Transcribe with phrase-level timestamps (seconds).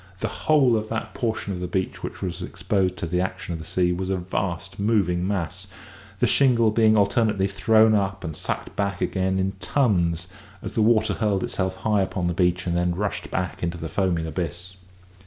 [0.17, 3.59] The whole of that portion of the beach which was exposed to the action of
[3.59, 5.67] the sea was a vast moving mass,
[6.19, 10.27] the shingle being alternately thrown up and sucked back again in tons,
[10.63, 13.89] as the water hurled itself high upon the beach and then rushed back into the
[13.89, 14.75] foaming abyss.